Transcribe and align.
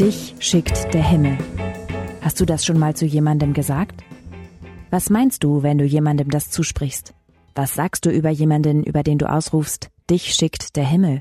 Dich 0.00 0.34
schickt 0.38 0.94
der 0.94 1.06
Himmel. 1.06 1.36
Hast 2.22 2.40
du 2.40 2.46
das 2.46 2.64
schon 2.64 2.78
mal 2.78 2.96
zu 2.96 3.04
jemandem 3.04 3.52
gesagt? 3.52 4.02
Was 4.88 5.10
meinst 5.10 5.44
du, 5.44 5.62
wenn 5.62 5.76
du 5.76 5.84
jemandem 5.84 6.30
das 6.30 6.50
zusprichst? 6.50 7.12
Was 7.54 7.74
sagst 7.74 8.06
du 8.06 8.10
über 8.10 8.30
jemanden, 8.30 8.82
über 8.82 9.02
den 9.02 9.18
du 9.18 9.30
ausrufst, 9.30 9.90
dich 10.08 10.32
schickt 10.32 10.76
der 10.76 10.86
Himmel? 10.86 11.20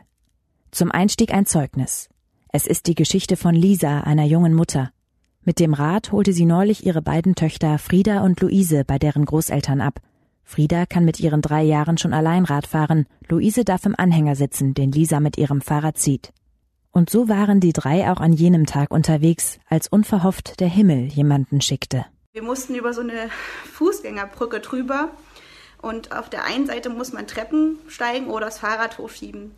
Zum 0.71 0.91
Einstieg 0.91 1.33
ein 1.33 1.45
Zeugnis. 1.45 2.07
Es 2.53 2.67
ist 2.67 2.87
die 2.87 2.95
Geschichte 2.95 3.35
von 3.35 3.53
Lisa, 3.53 3.99
einer 3.99 4.23
jungen 4.23 4.53
Mutter. 4.53 4.91
Mit 5.43 5.59
dem 5.59 5.73
Rad 5.73 6.13
holte 6.13 6.31
sie 6.31 6.45
neulich 6.45 6.85
ihre 6.85 7.01
beiden 7.01 7.35
Töchter 7.35 7.79
Frieda 7.79 8.21
und 8.21 8.39
Luise 8.39 8.85
bei 8.85 8.97
deren 8.97 9.25
Großeltern 9.25 9.81
ab. 9.81 9.99
Frieda 10.45 10.85
kann 10.85 11.03
mit 11.03 11.19
ihren 11.19 11.41
drei 11.41 11.63
Jahren 11.63 11.97
schon 11.97 12.13
allein 12.13 12.45
Rad 12.45 12.65
fahren, 12.65 13.07
Luise 13.27 13.65
darf 13.65 13.85
im 13.85 13.95
Anhänger 13.97 14.37
sitzen, 14.37 14.73
den 14.73 14.93
Lisa 14.93 15.19
mit 15.19 15.37
ihrem 15.37 15.59
Fahrrad 15.59 15.97
zieht. 15.97 16.31
Und 16.91 17.09
so 17.09 17.29
waren 17.29 17.59
die 17.59 17.73
drei 17.73 18.11
auch 18.11 18.19
an 18.19 18.33
jenem 18.33 18.65
Tag 18.65 18.91
unterwegs, 18.91 19.59
als 19.67 19.87
unverhofft 19.87 20.59
der 20.59 20.67
Himmel 20.69 21.05
jemanden 21.05 21.61
schickte. 21.61 22.05
Wir 22.33 22.43
mussten 22.43 22.75
über 22.75 22.93
so 22.93 23.01
eine 23.01 23.29
Fußgängerbrücke 23.73 24.59
drüber 24.59 25.11
und 25.81 26.11
auf 26.11 26.29
der 26.29 26.45
einen 26.45 26.67
Seite 26.67 26.89
muss 26.89 27.13
man 27.13 27.27
Treppen 27.27 27.79
steigen 27.87 28.27
oder 28.27 28.47
das 28.47 28.59
Fahrrad 28.59 28.97
hochschieben. 28.97 29.51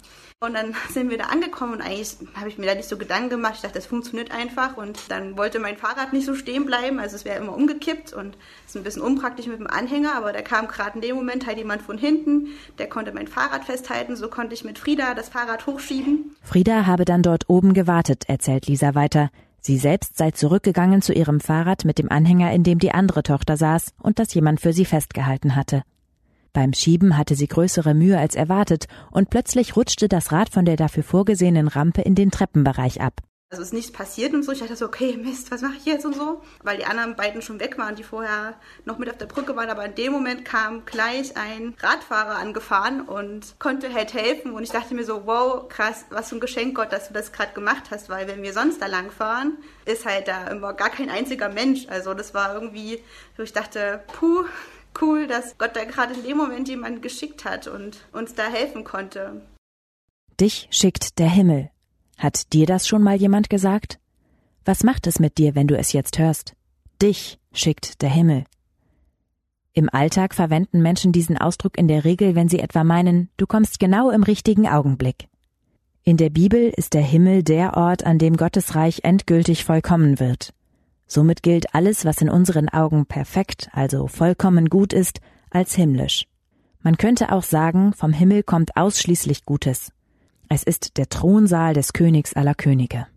Und 0.44 0.56
dann 0.56 0.74
sind 0.90 1.12
wir 1.12 1.20
da 1.20 1.26
angekommen 1.26 1.74
und 1.74 1.82
eigentlich 1.82 2.16
habe 2.36 2.50
ich 2.50 2.58
mir 2.58 2.66
da 2.66 2.74
nicht 2.74 2.90
so 2.90 2.98
Gedanken 2.98 3.30
gemacht. 3.30 3.54
Ich 3.56 3.62
dachte, 3.62 3.76
das 3.76 3.86
funktioniert 3.86 4.32
einfach. 4.32 4.76
Und 4.76 5.00
dann 5.10 5.38
wollte 5.38 5.60
mein 5.60 5.78
Fahrrad 5.78 6.14
nicht 6.14 6.26
so 6.26 6.34
stehen 6.34 6.66
bleiben. 6.66 7.00
Also 7.00 7.16
es 7.16 7.26
wäre 7.26 7.38
immer 7.38 7.56
umgekippt 7.56 8.14
und 8.14 8.36
ist 8.66 8.76
ein 8.76 8.84
bisschen 8.84 9.04
unpraktisch 9.04 9.46
mit 9.46 9.60
dem 9.60 9.68
Anhänger. 9.68 10.16
Aber 10.16 10.34
da 10.34 10.42
kam 10.42 10.68
gerade 10.68 10.96
in 10.96 11.02
dem 11.02 11.16
Moment 11.16 11.46
halt 11.46 11.60
jemand 11.60 11.84
von 11.84 11.98
hinten, 11.98 12.48
der 12.80 12.90
konnte 12.90 13.12
mein 13.12 13.28
Fahrrad 13.28 13.66
festhalten. 13.66 14.16
So 14.16 14.30
konnte 14.30 14.56
ich 14.56 14.64
mit 14.64 14.80
Frieda 14.80 15.14
das 15.14 15.30
Fahrrad 15.30 15.68
hochschieben. 15.68 16.36
Frieda 16.42 16.88
habe 16.88 17.06
dann 17.06 17.22
dort 17.22 17.48
oben 17.48 17.76
gewartet, 17.76 18.24
erzählt 18.28 18.66
Lisa 18.66 18.96
weiter. 18.96 19.30
Sie 19.60 19.78
selbst 19.78 20.18
sei 20.18 20.32
zurückgegangen 20.32 21.04
zu 21.04 21.14
ihrem 21.14 21.40
Fahrrad 21.40 21.86
mit 21.86 22.00
dem 22.00 22.12
Anhänger, 22.12 22.52
in 22.52 22.64
dem 22.64 22.80
die 22.80 22.92
andere 22.92 23.22
Tochter 23.22 23.58
saß 23.58 23.94
und 24.00 24.18
das 24.18 24.34
jemand 24.34 24.60
für 24.60 24.74
sie 24.74 24.86
festgehalten 24.86 25.56
hatte. 25.56 25.84
Beim 26.54 26.74
Schieben 26.74 27.18
hatte 27.18 27.36
sie 27.36 27.48
größere 27.48 27.94
Mühe 27.94 28.18
als 28.18 28.36
erwartet 28.36 28.88
und 29.10 29.30
plötzlich 29.30 29.78
rutschte 29.78 30.10
das 30.10 30.34
Rad 30.34 30.50
von 30.50 30.66
der 30.66 30.76
dafür 30.76 31.04
vorgesehenen 31.04 31.70
Rampe 31.70 32.02
in 32.02 32.14
den 32.14 32.30
Treppenbereich 32.30 33.00
ab. 33.00 33.22
Also 33.52 33.64
ist 33.64 33.74
nichts 33.74 33.92
passiert 33.92 34.34
und 34.34 34.44
so. 34.44 34.54
Ich 34.54 34.60
dachte 34.60 34.78
so, 34.78 34.86
okay, 34.86 35.18
Mist, 35.18 35.52
was 35.52 35.62
mache 35.62 35.76
ich 35.78 35.86
jetzt 35.86 36.06
und 36.06 36.16
so? 36.16 36.42
Weil 36.64 36.78
die 36.78 36.86
anderen 36.86 37.18
beiden 37.18 37.42
schon 37.42 37.60
weg 37.60 37.78
waren, 37.78 37.98
die 37.98 38.04
vorher 38.04 38.54
noch 38.86 38.98
mit 38.98 39.10
auf 39.10 39.18
der 39.18 39.26
Brücke 39.26 39.58
waren. 39.58 39.70
Aber 39.70 39.86
in 39.86 39.94
dem 39.96 40.14
Moment 40.14 40.46
kam 40.46 40.86
gleich 40.86 41.36
ein 41.36 41.76
Radfahrer 41.82 42.38
angefahren 42.38 43.02
und 43.02 43.60
konnte 43.60 43.94
halt 43.94 44.14
helfen. 44.14 44.54
Und 44.54 44.64
ich 44.64 44.70
dachte 44.70 44.96
mir 44.96 45.04
so, 45.04 45.26
wow, 45.26 45.68
krass, 45.68 46.06
was 46.12 46.30
für 46.30 46.36
ein 46.36 46.40
Geschenk 46.40 46.78
Gott, 46.78 46.94
dass 46.94 47.10
du 47.10 47.14
das 47.14 47.34
gerade 47.34 47.52
gemacht 47.52 47.92
hast. 47.92 48.08
Weil 48.08 48.26
wenn 48.30 48.42
wir 48.42 48.54
sonst 48.54 48.82
da 48.82 48.88
lang 48.88 49.12
fahren, 49.12 49.58
ist 49.84 50.06
halt 50.06 50.30
da 50.30 50.48
immer 50.48 50.74
gar 50.74 50.90
kein 50.90 51.10
einziger 51.10 51.50
Mensch. 51.50 51.88
Also 51.90 52.14
das 52.14 52.34
war 52.34 52.54
irgendwie, 52.54 53.04
ich 53.38 53.52
dachte, 53.52 54.02
puh, 54.14 54.46
cool, 55.02 55.28
dass 55.28 55.58
Gott 55.58 55.76
da 55.76 55.84
gerade 55.86 56.14
in 56.14 56.24
dem 56.24 56.38
Moment 56.38 56.70
jemanden 56.70 57.02
geschickt 57.02 57.46
hat 57.46 57.68
und 57.68 57.98
uns 58.12 58.36
da 58.36 58.50
helfen 58.50 58.84
konnte. 58.84 59.42
Dich 60.40 60.68
schickt 60.72 61.20
der 61.20 61.30
Himmel. 61.30 61.70
Hat 62.18 62.54
dir 62.54 62.66
das 62.66 62.88
schon 62.88 63.04
mal 63.04 63.16
jemand 63.16 63.50
gesagt? 63.50 64.00
Was 64.66 64.84
macht 64.84 65.08
es 65.08 65.20
mit 65.20 65.38
dir, 65.38 65.56
wenn 65.56 65.68
du 65.68 65.78
es 65.78 65.92
jetzt 65.92 66.20
hörst? 66.20 66.54
Dich 67.02 67.40
schickt 67.52 68.02
der 68.02 68.10
Himmel. 68.10 68.46
Im 69.74 69.90
Alltag 69.92 70.36
verwenden 70.36 70.82
Menschen 70.82 71.12
diesen 71.12 71.38
Ausdruck 71.38 71.78
in 71.78 71.88
der 71.88 72.04
Regel, 72.04 72.36
wenn 72.36 72.50
sie 72.50 72.60
etwa 72.60 72.84
meinen, 72.84 73.30
du 73.38 73.48
kommst 73.48 73.80
genau 73.80 74.10
im 74.10 74.24
richtigen 74.24 74.68
Augenblick. 74.68 75.28
In 76.04 76.18
der 76.18 76.30
Bibel 76.30 76.74
ist 76.76 76.94
der 76.94 77.04
Himmel 77.04 77.44
der 77.44 77.78
Ort, 77.78 78.06
an 78.06 78.18
dem 78.18 78.36
Gottes 78.36 78.76
Reich 78.76 79.02
endgültig 79.04 79.64
vollkommen 79.64 80.20
wird. 80.20 80.54
Somit 81.14 81.44
gilt 81.44 81.76
alles, 81.76 82.06
was 82.06 82.22
in 82.22 82.30
unseren 82.30 82.70
Augen 82.70 83.06
perfekt, 83.06 83.68
also 83.74 84.08
vollkommen 84.08 84.70
gut 84.70 84.94
ist, 84.94 85.20
als 85.50 85.76
himmlisch. 85.76 86.26
Man 86.84 86.96
könnte 86.96 87.34
auch 87.34 87.44
sagen, 87.44 87.92
vom 87.92 88.14
Himmel 88.14 88.44
kommt 88.44 88.78
ausschließlich 88.78 89.44
Gutes. 89.44 89.92
Es 90.48 90.64
ist 90.64 90.96
der 90.96 91.10
Thronsaal 91.10 91.74
des 91.74 91.92
Königs 91.92 92.32
aller 92.32 92.56
Könige. 92.56 93.08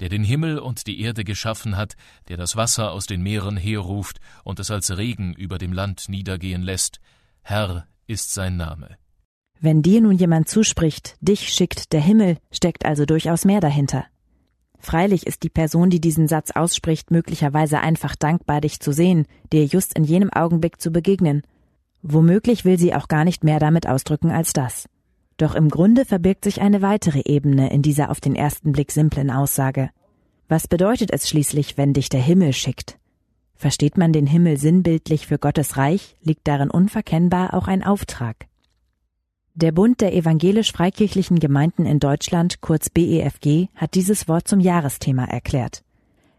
Der 0.00 0.08
den 0.08 0.24
Himmel 0.24 0.58
und 0.58 0.86
die 0.86 1.02
Erde 1.02 1.22
geschaffen 1.22 1.76
hat, 1.76 1.96
der 2.28 2.38
das 2.38 2.56
Wasser 2.56 2.92
aus 2.92 3.04
den 3.04 3.20
Meeren 3.20 3.58
herruft 3.58 4.20
und 4.42 4.58
es 4.58 4.70
als 4.70 4.96
Regen 4.96 5.34
über 5.34 5.58
dem 5.58 5.74
Land 5.74 6.08
niedergehen 6.08 6.62
lässt, 6.62 6.98
Herr 7.42 7.86
ist 8.06 8.32
sein 8.32 8.56
Name. 8.56 8.96
Wenn 9.60 9.82
dir 9.82 10.00
nun 10.00 10.16
jemand 10.16 10.48
zuspricht, 10.48 11.18
dich 11.20 11.50
schickt 11.50 11.92
der 11.92 12.00
Himmel, 12.00 12.38
steckt 12.50 12.86
also 12.86 13.04
durchaus 13.04 13.44
mehr 13.44 13.60
dahinter. 13.60 14.06
Freilich 14.78 15.26
ist 15.26 15.42
die 15.42 15.48
Person, 15.48 15.90
die 15.90 16.00
diesen 16.00 16.28
Satz 16.28 16.52
ausspricht, 16.52 17.10
möglicherweise 17.10 17.80
einfach 17.80 18.16
dankbar, 18.16 18.60
dich 18.60 18.80
zu 18.80 18.92
sehen, 18.92 19.26
dir 19.52 19.64
just 19.64 19.98
in 19.98 20.04
jenem 20.04 20.32
Augenblick 20.32 20.80
zu 20.80 20.90
begegnen. 20.90 21.42
Womöglich 22.02 22.64
will 22.64 22.78
sie 22.78 22.94
auch 22.94 23.08
gar 23.08 23.24
nicht 23.24 23.42
mehr 23.42 23.58
damit 23.58 23.88
ausdrücken 23.88 24.30
als 24.30 24.52
das. 24.52 24.88
Doch 25.36 25.54
im 25.54 25.68
Grunde 25.68 26.04
verbirgt 26.04 26.44
sich 26.44 26.60
eine 26.60 26.82
weitere 26.82 27.22
Ebene 27.24 27.70
in 27.72 27.82
dieser 27.82 28.10
auf 28.10 28.20
den 28.20 28.34
ersten 28.34 28.72
Blick 28.72 28.92
simplen 28.92 29.30
Aussage. 29.30 29.90
Was 30.48 30.66
bedeutet 30.66 31.12
es 31.12 31.28
schließlich, 31.28 31.76
wenn 31.76 31.92
dich 31.92 32.08
der 32.08 32.22
Himmel 32.22 32.52
schickt? 32.52 32.98
Versteht 33.54 33.98
man 33.98 34.12
den 34.12 34.26
Himmel 34.26 34.56
sinnbildlich 34.56 35.26
für 35.26 35.38
Gottes 35.38 35.76
Reich, 35.76 36.16
liegt 36.22 36.46
darin 36.46 36.70
unverkennbar 36.70 37.54
auch 37.54 37.66
ein 37.66 37.82
Auftrag. 37.82 38.46
Der 39.60 39.72
Bund 39.72 40.00
der 40.00 40.14
evangelisch-freikirchlichen 40.14 41.40
Gemeinden 41.40 41.84
in 41.84 41.98
Deutschland, 41.98 42.60
kurz 42.60 42.90
BEFG, 42.90 43.66
hat 43.74 43.94
dieses 43.94 44.28
Wort 44.28 44.46
zum 44.46 44.60
Jahresthema 44.60 45.24
erklärt. 45.24 45.82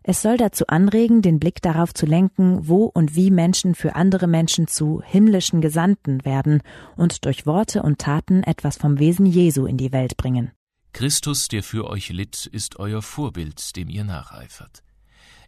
Es 0.04 0.22
soll 0.22 0.38
dazu 0.38 0.68
anregen, 0.68 1.22
den 1.22 1.38
Blick 1.38 1.62
darauf 1.62 1.94
zu 1.94 2.06
lenken, 2.06 2.70
wo 2.70 2.86
und 2.86 3.18
wie 3.18 3.30
Menschen 3.30 3.76
für 3.76 3.98
andere 3.98 4.28
Menschen 4.28 4.70
zu 4.70 5.02
himmlischen 5.06 5.60
Gesandten 5.60 6.24
werden 6.24 6.62
und 6.96 7.26
durch 7.26 7.46
Worte 7.46 7.84
und 7.84 8.00
Taten 8.00 8.42
etwas 8.44 8.78
vom 8.78 9.00
Wesen 9.00 9.26
Jesu 9.26 9.66
in 9.66 9.76
die 9.76 9.92
Welt 9.92 10.16
bringen. 10.16 10.52
Christus, 10.94 11.50
der 11.50 11.62
für 11.62 11.90
euch 11.90 12.08
litt, 12.12 12.46
ist 12.46 12.80
euer 12.80 13.02
Vorbild, 13.02 13.76
dem 13.76 13.90
ihr 13.90 14.06
nacheifert. 14.06 14.82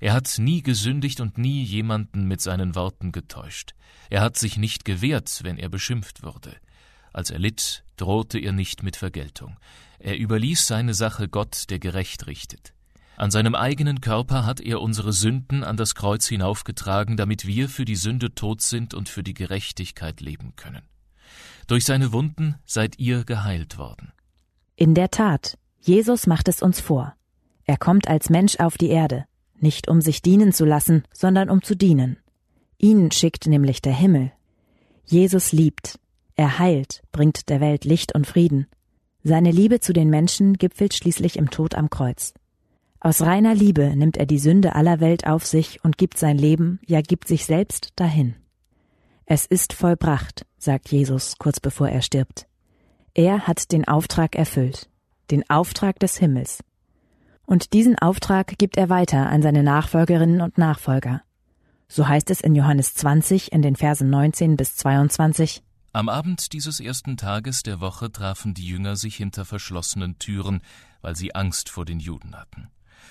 Er 0.01 0.11
hat 0.11 0.39
nie 0.39 0.61
gesündigt 0.61 1.21
und 1.21 1.37
nie 1.37 1.63
jemanden 1.63 2.27
mit 2.27 2.41
seinen 2.41 2.75
Worten 2.75 3.13
getäuscht. 3.13 3.75
Er 4.09 4.19
hat 4.19 4.37
sich 4.37 4.57
nicht 4.57 4.83
gewehrt, 4.83 5.39
wenn 5.43 5.57
er 5.57 5.69
beschimpft 5.69 6.21
wurde. 6.21 6.57
Als 7.13 7.29
er 7.29 7.39
litt, 7.39 7.83
drohte 7.97 8.39
er 8.39 8.51
nicht 8.51 8.83
mit 8.83 8.95
Vergeltung. 8.95 9.57
Er 9.99 10.17
überließ 10.17 10.65
seine 10.67 10.93
Sache 10.93 11.27
Gott, 11.27 11.69
der 11.69 11.79
gerecht 11.79 12.27
richtet. 12.27 12.73
An 13.17 13.29
seinem 13.29 13.53
eigenen 13.53 14.01
Körper 14.01 14.45
hat 14.45 14.59
er 14.59 14.81
unsere 14.81 15.13
Sünden 15.13 15.63
an 15.63 15.77
das 15.77 15.93
Kreuz 15.93 16.27
hinaufgetragen, 16.27 17.17
damit 17.17 17.45
wir 17.45 17.69
für 17.69 17.85
die 17.85 17.95
Sünde 17.95 18.33
tot 18.33 18.61
sind 18.61 18.93
und 18.93 19.09
für 19.09 19.21
die 19.21 19.35
Gerechtigkeit 19.35 20.21
leben 20.21 20.55
können. 20.55 20.81
Durch 21.67 21.85
seine 21.85 22.11
Wunden 22.13 22.55
seid 22.65 22.97
ihr 22.97 23.23
geheilt 23.23 23.77
worden. 23.77 24.11
In 24.75 24.95
der 24.95 25.11
Tat, 25.11 25.57
Jesus 25.79 26.25
macht 26.25 26.47
es 26.47 26.61
uns 26.61 26.79
vor. 26.79 27.13
Er 27.65 27.77
kommt 27.77 28.07
als 28.07 28.29
Mensch 28.29 28.55
auf 28.59 28.77
die 28.77 28.89
Erde, 28.89 29.25
nicht 29.59 29.87
um 29.87 30.01
sich 30.01 30.21
dienen 30.21 30.51
zu 30.51 30.65
lassen, 30.65 31.03
sondern 31.13 31.49
um 31.49 31.61
zu 31.61 31.75
dienen. 31.75 32.17
Ihn 32.79 33.11
schickt 33.11 33.45
nämlich 33.45 33.81
der 33.81 33.93
Himmel. 33.93 34.31
Jesus 35.05 35.51
liebt, 35.51 35.99
er 36.35 36.59
heilt, 36.59 37.01
bringt 37.11 37.49
der 37.49 37.61
Welt 37.61 37.85
Licht 37.85 38.13
und 38.13 38.27
Frieden. 38.27 38.67
Seine 39.23 39.51
Liebe 39.51 39.79
zu 39.79 39.93
den 39.93 40.09
Menschen 40.09 40.57
gipfelt 40.57 40.93
schließlich 40.93 41.37
im 41.37 41.49
Tod 41.49 41.75
am 41.75 41.89
Kreuz. 41.89 42.33
Aus 42.99 43.21
reiner 43.21 43.55
Liebe 43.55 43.95
nimmt 43.95 44.17
er 44.17 44.25
die 44.25 44.39
Sünde 44.39 44.75
aller 44.75 44.99
Welt 44.99 45.25
auf 45.25 45.45
sich 45.45 45.83
und 45.83 45.97
gibt 45.97 46.17
sein 46.17 46.37
Leben, 46.37 46.79
ja 46.85 47.01
gibt 47.01 47.27
sich 47.27 47.45
selbst 47.45 47.93
dahin. 47.95 48.35
Es 49.25 49.45
ist 49.45 49.73
vollbracht, 49.73 50.45
sagt 50.57 50.91
Jesus 50.91 51.37
kurz 51.37 51.59
bevor 51.59 51.89
er 51.89 52.01
stirbt. 52.01 52.47
Er 53.13 53.47
hat 53.47 53.71
den 53.71 53.87
Auftrag 53.87 54.35
erfüllt, 54.35 54.89
den 55.31 55.49
Auftrag 55.49 55.99
des 55.99 56.17
Himmels. 56.17 56.59
Und 57.45 57.73
diesen 57.73 57.97
Auftrag 57.97 58.57
gibt 58.57 58.77
er 58.77 58.89
weiter 58.89 59.29
an 59.29 59.41
seine 59.41 59.63
Nachfolgerinnen 59.63 60.41
und 60.41 60.57
Nachfolger. 60.57 61.21
So 61.87 62.07
heißt 62.07 62.29
es 62.29 62.39
in 62.39 62.55
Johannes 62.55 62.93
20 62.93 63.51
in 63.51 63.61
den 63.61 63.75
Versen 63.75 64.09
19 64.09 64.55
bis 64.55 64.77
22, 64.77 65.63
am 65.93 66.07
Abend 66.07 66.53
dieses 66.53 66.79
ersten 66.79 67.17
Tages 67.17 67.63
der 67.63 67.81
Woche 67.81 68.11
trafen 68.11 68.53
die 68.53 68.65
Jünger 68.65 68.95
sich 68.95 69.17
hinter 69.17 69.43
verschlossenen 69.43 70.17
Türen, 70.19 70.61
weil 71.01 71.15
sie 71.15 71.35
Angst 71.35 71.69
vor 71.69 71.83
den 71.83 71.99
Juden 71.99 72.35
hatten. 72.35 72.69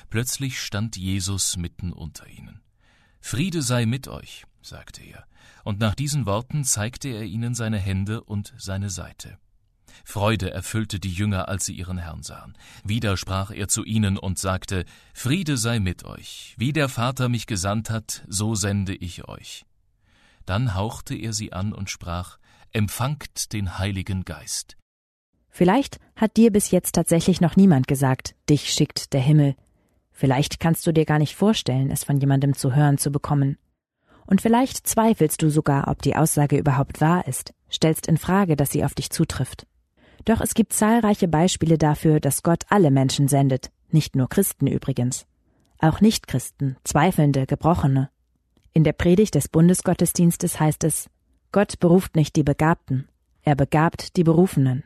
Plötzlich 0.09 0.61
stand 0.61 0.97
Jesus 0.97 1.57
mitten 1.57 1.93
unter 1.93 2.27
ihnen. 2.27 2.63
Friede 3.21 3.61
sei 3.61 3.85
mit 3.85 4.09
euch, 4.09 4.45
sagte 4.63 5.03
er, 5.03 5.27
und 5.63 5.79
nach 5.79 5.95
diesen 5.95 6.25
Worten 6.25 6.65
zeigte 6.65 7.09
er 7.09 7.25
ihnen 7.25 7.55
seine 7.55 7.79
Hände 7.79 8.25
und 8.25 8.55
seine 8.57 8.89
Seite. 8.89 9.39
Freude 10.05 10.51
erfüllte 10.51 10.99
die 11.01 11.13
Jünger, 11.13 11.49
als 11.49 11.67
sie 11.67 11.75
ihren 11.75 11.99
Herrn 11.99 12.23
sahen. 12.23 12.57
Wieder 12.85 13.17
sprach 13.17 13.51
er 13.51 13.69
zu 13.69 13.85
ihnen 13.85 14.17
und 14.17 14.39
sagte, 14.39 14.87
Friede 15.13 15.57
sei 15.57 15.81
mit 15.81 16.05
euch, 16.05 16.55
wie 16.57 16.73
der 16.73 16.89
Vater 16.89 17.29
mich 17.29 17.47
gesandt 17.47 17.91
hat, 17.91 18.25
so 18.27 18.55
sende 18.55 18.95
ich 18.95 19.29
euch. 19.29 19.67
Dann 20.47 20.75
hauchte 20.75 21.15
er 21.15 21.33
sie 21.33 21.53
an 21.53 21.73
und 21.73 21.91
sprach, 21.91 22.39
empfangt 22.73 23.53
den 23.53 23.79
Heiligen 23.79 24.25
Geist. 24.25 24.77
Vielleicht 25.49 25.99
hat 26.17 26.37
dir 26.37 26.53
bis 26.53 26.71
jetzt 26.71 26.95
tatsächlich 26.95 27.41
noch 27.41 27.57
niemand 27.57 27.89
gesagt, 27.89 28.35
dich 28.49 28.73
schickt 28.73 29.13
der 29.13 29.21
Himmel. 29.21 29.57
Vielleicht 30.13 30.61
kannst 30.61 30.87
du 30.87 30.93
dir 30.93 31.05
gar 31.05 31.19
nicht 31.19 31.35
vorstellen, 31.35 31.91
es 31.91 32.05
von 32.05 32.19
jemandem 32.19 32.55
zu 32.55 32.75
hören 32.75 32.99
zu 32.99 33.11
bekommen. 33.11 33.59
Und 34.27 34.41
vielleicht 34.41 34.87
zweifelst 34.87 35.43
du 35.43 35.51
sogar, 35.51 35.89
ob 35.89 36.03
die 36.03 36.15
Aussage 36.15 36.57
überhaupt 36.57 37.01
wahr 37.01 37.27
ist, 37.27 37.53
stellst 37.71 38.07
in 38.07 38.17
Frage, 38.17 38.55
dass 38.55 38.71
sie 38.71 38.85
auf 38.85 38.95
dich 38.95 39.11
zutrifft. 39.11 39.67
Doch 40.25 40.41
es 40.41 40.55
gibt 40.55 40.73
zahlreiche 40.73 41.29
Beispiele 41.29 41.79
dafür, 41.79 42.21
dass 42.21 42.43
Gott 42.43 42.65
alle 42.69 42.91
Menschen 42.91 43.27
sendet, 43.27 43.71
nicht 43.89 44.15
nur 44.15 44.29
Christen 44.29 44.67
übrigens. 44.67 45.27
Auch 45.79 46.01
Nichtchristen, 46.01 46.77
Zweifelnde, 46.85 47.47
Gebrochene. 47.47 48.11
In 48.73 48.85
der 48.85 48.93
Predigt 48.93 49.35
des 49.35 49.49
Bundesgottesdienstes 49.49 50.61
heißt 50.61 50.85
es, 50.85 51.09
Gott 51.53 51.81
beruft 51.81 52.15
nicht 52.15 52.37
die 52.37 52.45
Begabten, 52.45 53.09
er 53.43 53.57
begabt 53.57 54.17
die 54.17 54.23
Berufenen. 54.23 54.85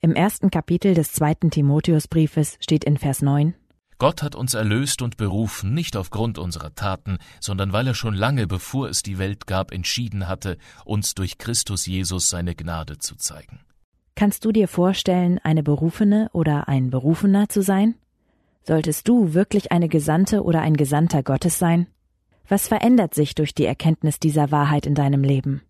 Im 0.00 0.14
ersten 0.14 0.50
Kapitel 0.50 0.94
des 0.94 1.12
zweiten 1.12 1.50
Timotheusbriefes 1.50 2.58
steht 2.60 2.84
in 2.84 2.96
Vers 2.96 3.22
9, 3.22 3.54
Gott 3.98 4.22
hat 4.22 4.34
uns 4.34 4.54
erlöst 4.54 5.02
und 5.02 5.18
berufen, 5.18 5.74
nicht 5.74 5.96
aufgrund 5.96 6.38
unserer 6.38 6.74
Taten, 6.74 7.18
sondern 7.38 7.74
weil 7.74 7.86
er 7.86 7.94
schon 7.94 8.14
lange 8.14 8.46
bevor 8.46 8.88
es 8.88 9.02
die 9.02 9.18
Welt 9.18 9.46
gab 9.46 9.72
entschieden 9.72 10.26
hatte, 10.26 10.56
uns 10.86 11.14
durch 11.14 11.36
Christus 11.36 11.84
Jesus 11.84 12.30
seine 12.30 12.54
Gnade 12.54 12.98
zu 12.98 13.16
zeigen. 13.16 13.60
Kannst 14.14 14.44
du 14.44 14.52
dir 14.52 14.68
vorstellen, 14.68 15.38
eine 15.42 15.62
Berufene 15.62 16.30
oder 16.32 16.68
ein 16.68 16.90
Berufener 16.90 17.48
zu 17.48 17.62
sein? 17.62 17.94
Solltest 18.62 19.06
du 19.08 19.34
wirklich 19.34 19.72
eine 19.72 19.88
Gesandte 19.88 20.44
oder 20.44 20.62
ein 20.62 20.76
Gesandter 20.76 21.22
Gottes 21.22 21.58
sein? 21.58 21.86
Was 22.48 22.68
verändert 22.68 23.14
sich 23.14 23.34
durch 23.34 23.54
die 23.54 23.66
Erkenntnis 23.66 24.18
dieser 24.18 24.50
Wahrheit 24.50 24.86
in 24.86 24.94
deinem 24.94 25.24
Leben? 25.24 25.62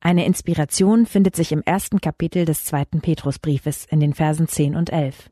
Eine 0.00 0.24
Inspiration 0.24 1.04
findet 1.04 1.36
sich 1.36 1.52
im 1.52 1.62
ersten 1.62 2.00
Kapitel 2.00 2.46
des 2.46 2.64
zweiten 2.64 3.02
Petrusbriefes 3.02 3.84
in 3.84 4.00
den 4.00 4.14
Versen 4.14 4.48
10 4.48 4.74
und 4.74 4.90
11. 4.90 5.30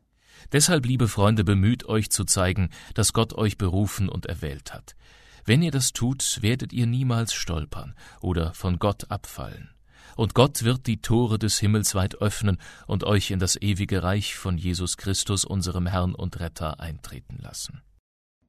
Deshalb, 0.51 0.85
liebe 0.85 1.07
Freunde, 1.07 1.43
bemüht 1.43 1.85
euch 1.85 2.11
zu 2.11 2.23
zeigen, 2.23 2.69
dass 2.93 3.13
Gott 3.13 3.33
euch 3.33 3.57
berufen 3.57 4.09
und 4.09 4.27
erwählt 4.27 4.71
hat. 4.71 4.95
Wenn 5.43 5.63
ihr 5.63 5.71
das 5.71 5.91
tut, 5.91 6.39
werdet 6.41 6.71
ihr 6.71 6.85
niemals 6.85 7.33
stolpern 7.33 7.95
oder 8.21 8.53
von 8.53 8.77
Gott 8.77 9.09
abfallen. 9.09 9.71
Und 10.15 10.35
Gott 10.35 10.63
wird 10.63 10.85
die 10.85 11.01
Tore 11.01 11.39
des 11.39 11.59
Himmels 11.59 11.95
weit 11.95 12.21
öffnen 12.21 12.57
und 12.85 13.03
euch 13.03 13.31
in 13.31 13.39
das 13.39 13.59
ewige 13.59 14.03
Reich 14.03 14.35
von 14.35 14.57
Jesus 14.57 14.97
Christus, 14.97 15.45
unserem 15.45 15.87
Herrn 15.87 16.13
und 16.13 16.39
Retter, 16.39 16.79
eintreten 16.79 17.37
lassen. 17.41 17.81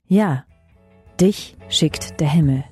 Ja, 0.07 0.45
dich 1.19 1.57
schickt 1.71 2.21
der 2.21 2.29
Himmel. 2.29 2.65